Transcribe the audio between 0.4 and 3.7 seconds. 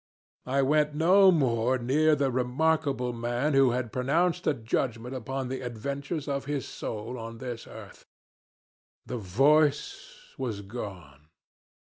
I went no more near the remarkable man who